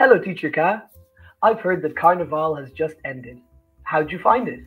[0.00, 0.84] Hello, Teacher Ka.
[1.42, 3.38] I've heard that Carnival has just ended.
[3.82, 4.60] How'd you find it?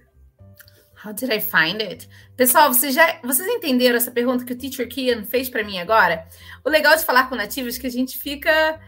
[0.94, 2.08] How did I find it?
[2.38, 6.28] Pessoal, vocês, já, vocês entenderam essa pergunta que o Teacher Kian fez para mim agora?
[6.64, 8.80] O legal de falar com nativos é que a gente fica.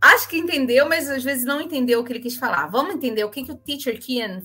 [0.00, 2.66] Acho que entendeu, mas às vezes não entendeu o que ele quis falar.
[2.66, 4.42] Vamos entender o que, que o Teacher Kian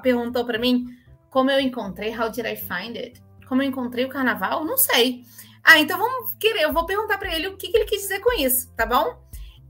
[0.00, 0.86] perguntou para mim?
[1.28, 2.16] Como eu encontrei?
[2.16, 3.20] How did I find it?
[3.48, 4.64] Como eu encontrei o carnaval?
[4.64, 5.24] Não sei.
[5.64, 6.62] Ah, então vamos querer.
[6.62, 9.24] Eu vou perguntar para ele o que, que ele quis dizer com isso, tá bom?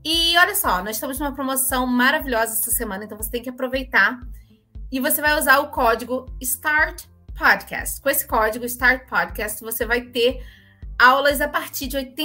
[0.07, 4.21] E olha só, nós estamos numa promoção maravilhosa essa semana, então você tem que aproveitar
[4.91, 7.05] e você vai usar o código START
[7.35, 7.99] Podcast.
[7.99, 10.45] Com esse código START Podcast, você vai ter
[10.99, 12.15] aulas a partir de R$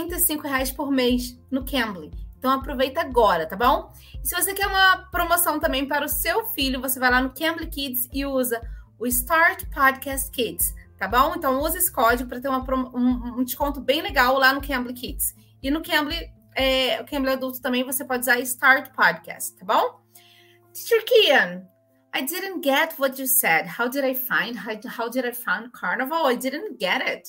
[0.45, 2.11] reais por mês no Cambly.
[2.39, 3.91] Então aproveita agora, tá bom?
[4.23, 7.33] E se você quer uma promoção também para o seu filho, você vai lá no
[7.33, 8.61] Cambly Kids e usa
[8.99, 11.33] o Start Podcast Kids, tá bom?
[11.35, 12.63] Então use esse código para ter uma,
[12.95, 15.35] um, um, desconto bem legal lá no Cambly Kids.
[15.63, 20.01] E no Cambly é, o Cambly Adulto também você pode usar Start Podcast, tá bom?
[20.73, 21.67] Teacher Kian,
[22.15, 23.67] I didn't get what you said.
[23.67, 24.57] How did I find?
[24.57, 26.27] How, how did I find Carnival?
[26.27, 27.29] I didn't get it.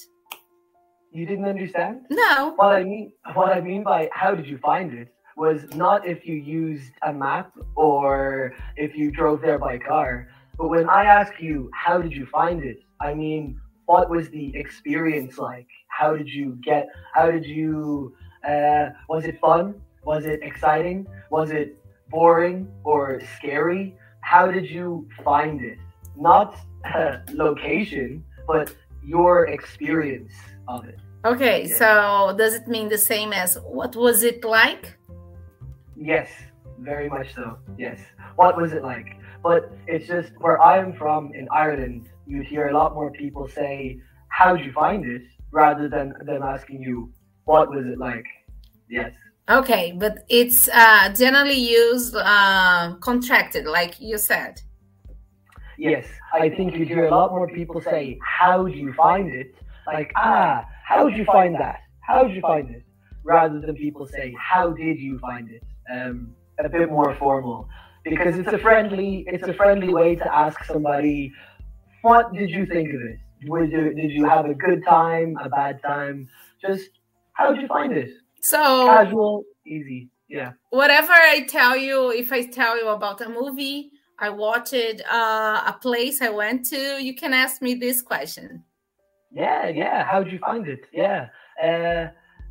[1.11, 2.05] You didn't understand?
[2.09, 2.53] No.
[2.55, 6.25] What I mean, what I mean by how did you find it was not if
[6.25, 10.30] you used a map or if you drove there by car.
[10.58, 14.56] But when I ask you how did you find it, I mean what was the
[14.56, 15.67] experience like?
[15.88, 16.88] How did you get?
[17.13, 18.16] How did you
[18.47, 19.75] uh, was it fun?
[20.03, 21.08] Was it exciting?
[21.30, 21.78] Was it
[22.09, 23.95] boring or scary?
[24.22, 25.78] How did you find it?
[26.16, 30.34] Not uh, location, but your experience
[30.67, 31.00] of it.
[31.23, 31.75] Okay, yeah.
[31.75, 34.97] so does it mean the same as what was it like?
[35.95, 36.30] Yes,
[36.80, 37.58] very much so.
[37.78, 38.00] Yes.
[38.36, 39.17] What was it like?
[39.44, 44.00] But it's just where I'm from in Ireland, you'd hear a lot more people say,
[44.30, 45.23] How'd you find it?
[45.52, 47.12] rather than them asking you,
[47.52, 48.25] What was it like?
[48.89, 49.11] Yes.
[49.49, 54.61] Okay, but it's uh, generally used uh, contracted, like you said.
[55.77, 59.53] Yes, I think you hear a lot more people say, "How do you find it?"
[59.85, 61.79] Like, ah, how did you find that?
[62.00, 62.84] How did you find it?
[63.23, 65.63] Rather than people say, "How did you find it?"
[65.94, 67.68] Um, a bit more formal,
[68.06, 71.33] because it's a friendly, it's a friendly way to ask somebody,
[72.01, 73.18] "What did you think of it?
[73.41, 76.29] Did you, did you have a good time, a bad time?
[76.66, 76.91] Just
[77.34, 78.12] how did you find it?"
[78.42, 80.09] So casual, easy.
[80.28, 80.53] Yeah.
[80.69, 85.78] Whatever I tell you, if I tell you about a movie, I watched uh, a
[85.81, 88.64] place I went to, you can ask me this question.
[89.31, 90.03] Yeah, yeah.
[90.03, 90.86] How'd you find it?
[90.94, 91.30] Yeah.
[91.62, 92.08] Uh,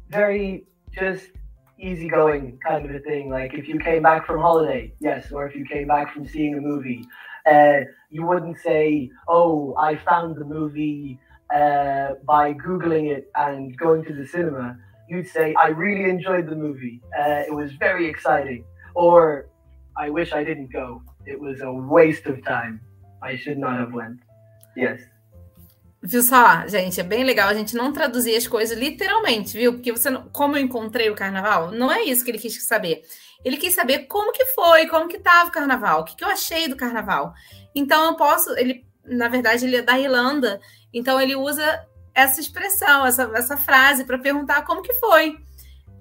[0.09, 1.31] very just
[1.79, 3.31] easygoing kind of a thing.
[3.31, 6.57] Like if you came back from holiday, yes, or if you came back from seeing
[6.57, 7.07] a movie,
[7.47, 7.81] uh,
[8.11, 11.19] you wouldn't say, "Oh, I found the movie
[11.55, 14.77] uh, by googling it and going to the cinema."
[15.11, 17.01] you'd say, I really enjoyed the movie.
[17.19, 18.65] Uh, it was very exciting.
[18.95, 19.47] Or,
[19.97, 21.03] I wish I didn't go.
[21.27, 22.81] It was a waste of time.
[23.21, 24.21] I should not have went.
[24.77, 25.01] Yes.
[26.03, 29.75] Viu só, gente, é bem legal a gente não traduzir as coisas literalmente, viu?
[29.75, 33.03] Porque você, não, como eu encontrei o carnaval, não é isso que ele quis saber.
[33.45, 36.29] Ele quis saber como que foi, como que estava o carnaval, o que, que eu
[36.29, 37.35] achei do carnaval.
[37.75, 40.59] Então eu posso, ele, na verdade, ele é da Irlanda,
[40.93, 45.39] então ele usa essa expressão, essa, essa frase para perguntar como que foi.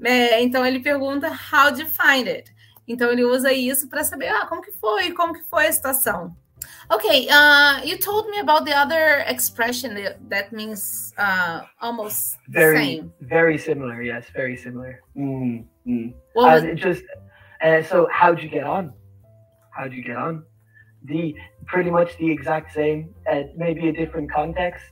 [0.03, 2.51] É, então ele pergunta how do you find it?
[2.87, 6.35] Então ele usa isso para saber ah, como que foi, como que foi a situação.
[6.91, 9.93] Okay, uh, you told me about the other expression
[10.27, 13.13] that means uh, almost very, same.
[13.21, 14.99] Very similar, yes, very similar.
[15.15, 16.13] Mm, mm.
[16.33, 17.03] Well, it just
[17.61, 18.91] uh, so how'd you get on?
[19.69, 20.43] How'd you get on?
[21.05, 24.85] The pretty much the exact same, uh, maybe a different context,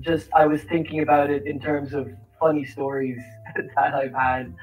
[0.00, 2.08] just I was thinking about it in terms of
[2.38, 3.20] funny stories
[3.76, 4.54] that I've had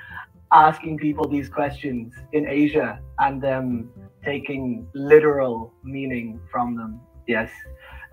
[0.52, 3.90] asking people these questions in Asia and them
[4.24, 7.02] taking literal meaning from them.
[7.28, 7.52] Yes.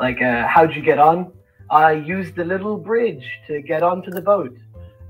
[0.00, 1.32] Like, uh, how'd you get on?
[1.70, 4.56] I used the little bridge to get onto the boat.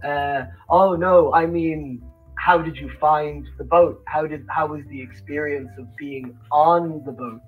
[0.04, 2.02] Uh, oh no, I mean,
[2.36, 4.02] how did you find the boat?
[4.06, 7.40] How did how was the experience of being on the boat?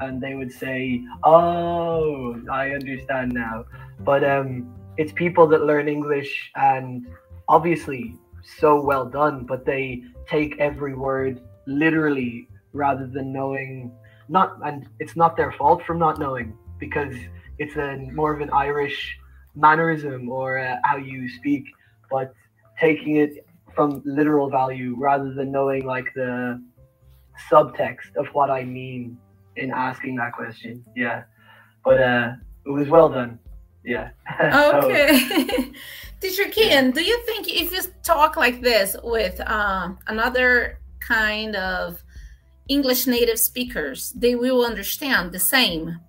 [0.00, 3.64] And they would say, "Oh, I understand now."
[4.00, 7.06] But um, it's people that learn English, and
[7.48, 13.92] obviously so well done, but they take every word literally rather than knowing.
[14.28, 17.14] Not, and it's not their fault from not knowing because
[17.58, 19.18] it's a more of an Irish
[19.54, 21.64] mannerism or uh, how you speak,
[22.10, 22.32] but
[22.80, 26.62] taking it from literal value rather than knowing like the
[27.50, 29.18] subtext of what I mean
[29.56, 30.84] in asking that question.
[30.96, 31.24] Yeah,
[31.84, 32.32] but uh,
[32.66, 33.38] it was well done.
[33.84, 34.10] Yeah.
[34.52, 35.18] Okay.
[35.48, 35.64] so,
[36.20, 42.02] Teacher Kian, do you think if you talk like this with uh, another kind of
[42.68, 46.00] English native speakers, they will understand the same?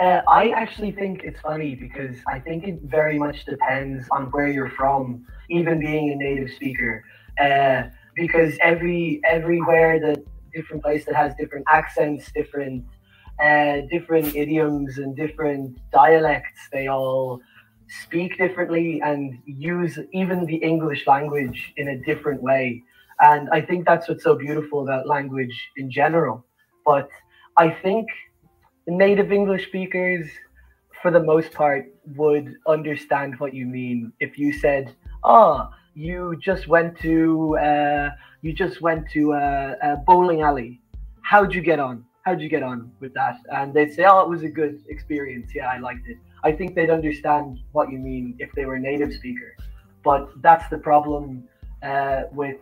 [0.00, 4.46] Uh, I actually think it's funny because I think it very much depends on where
[4.46, 7.04] you're from, even being a native speaker.
[7.40, 10.18] Uh, because every everywhere that
[10.58, 12.84] different place that has different accents, different
[13.42, 17.40] uh, different idioms and different dialects, they all
[18.02, 22.82] speak differently and use even the English language in a different way.
[23.20, 26.44] And I think that's what's so beautiful about language in general.
[26.84, 27.08] But
[27.56, 28.08] I think
[28.86, 30.26] native English speakers,
[31.02, 34.94] for the most part, would understand what you mean if you said,
[35.24, 38.10] "Oh, you just went to uh,
[38.42, 40.80] you just went to a, a bowling alley.
[41.22, 42.04] How'd you get on?
[42.22, 45.54] How'd you get on with that?" And they'd say, "Oh, it was a good experience.
[45.54, 49.12] Yeah, I liked it." I think they'd understand what you mean if they were native
[49.12, 49.56] speaker.
[50.04, 51.48] But that's the problem
[51.82, 52.58] uh, with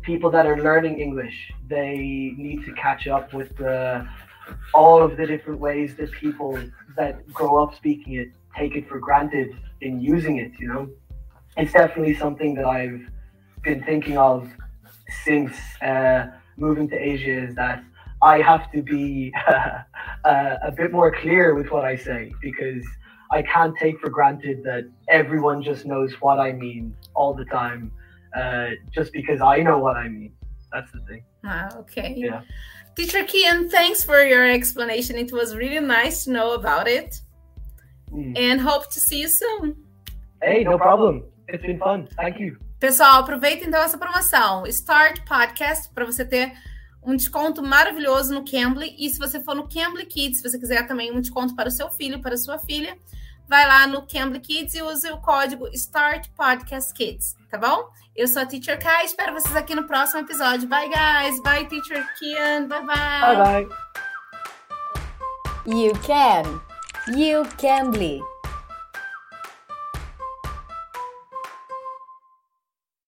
[0.00, 1.52] people that are learning English.
[1.68, 4.08] They need to catch up with the,
[4.72, 6.58] all of the different ways that people
[6.96, 9.50] that grow up speaking it take it for granted
[9.82, 10.52] in using it.
[10.58, 10.90] You know,
[11.56, 13.00] it's definitely something that I've
[13.62, 14.50] been thinking of
[15.24, 15.52] since
[15.82, 17.46] uh, moving to Asia.
[17.46, 17.82] Is that
[18.22, 22.84] I have to be uh, a bit more clear with what I say because
[23.30, 27.92] I can't take for granted that everyone just knows what I mean all the time,
[28.36, 30.32] uh, just because I know what I mean.
[30.72, 31.24] That's the thing.
[31.44, 32.14] Ah, okay.
[32.16, 32.42] Yeah.
[32.96, 35.16] Teacher Kian, thanks for your explanation.
[35.16, 37.20] It was really nice to know about it.
[38.12, 38.36] Mm.
[38.36, 39.76] And hope to see you soon.
[40.42, 41.24] Hey, no problem.
[41.52, 42.06] It's been fun.
[42.16, 42.58] Thank you.
[42.78, 44.66] Pessoal, aproveita então essa promoção.
[44.66, 46.52] Start Podcast para você ter
[47.02, 48.94] um desconto maravilhoso no Cambly.
[48.98, 51.72] E se você for no Cambly Kids, se você quiser também um desconto para o
[51.72, 52.96] seu filho, para a sua filha,
[53.48, 57.90] vai lá no Cambly Kids e use o código START Podcast Kids, tá bom?
[58.14, 60.68] Eu sou a Teacher Kai, espero vocês aqui no próximo episódio.
[60.68, 61.42] Bye, guys.
[61.42, 62.68] Bye, Teacher Kian.
[62.68, 63.36] Bye, bye.
[63.36, 63.90] Bye, bye.
[65.66, 66.60] You can.
[67.16, 68.29] You Cambly.